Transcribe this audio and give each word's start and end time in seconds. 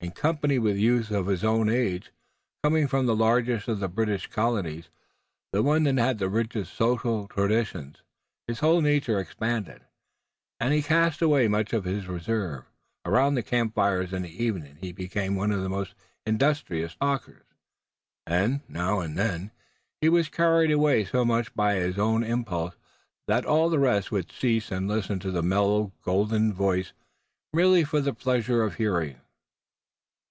In 0.00 0.10
company 0.10 0.58
with 0.58 0.76
youths 0.76 1.10
of 1.10 1.28
his 1.28 1.42
own 1.42 1.70
age 1.70 2.12
coming 2.62 2.86
from 2.88 3.06
the 3.06 3.16
largest 3.16 3.64
city 3.64 3.72
of 3.72 3.80
the 3.80 3.88
British 3.88 4.26
colonies, 4.26 4.90
the 5.50 5.62
one 5.62 5.84
that 5.84 5.96
had 5.96 6.18
the 6.18 6.28
richest 6.28 6.74
social 6.74 7.26
traditions, 7.26 8.02
his 8.46 8.60
whole 8.60 8.82
nature 8.82 9.18
expanded, 9.18 9.80
and 10.60 10.74
he 10.74 10.82
cast 10.82 11.22
away 11.22 11.48
much 11.48 11.72
of 11.72 11.84
his 11.84 12.06
reserve. 12.06 12.64
Around 13.06 13.34
the 13.34 13.42
campfires 13.42 14.12
in 14.12 14.20
the 14.20 14.44
evening 14.44 14.76
he 14.78 14.92
became 14.92 15.36
one 15.36 15.50
of 15.50 15.62
the 15.62 15.70
most 15.70 15.94
industrious 16.26 16.94
talkers, 16.96 17.46
and 18.26 18.60
now 18.68 19.00
and 19.00 19.16
then 19.16 19.52
he 20.02 20.10
was 20.10 20.28
carried 20.28 20.70
away 20.70 21.06
so 21.06 21.24
much 21.24 21.54
by 21.54 21.76
his 21.76 21.98
own 21.98 22.22
impulse 22.22 22.74
that 23.26 23.46
all 23.46 23.70
the 23.70 23.78
rest 23.78 24.12
would 24.12 24.30
cease 24.30 24.70
and 24.70 24.86
listen 24.86 25.18
to 25.18 25.30
the 25.30 25.42
mellow, 25.42 25.92
golden 26.02 26.52
voice 26.52 26.92
merely 27.54 27.84
for 27.84 28.02
the 28.02 28.12
pleasure 28.12 28.62
of 28.62 28.74
hearing. 28.74 29.18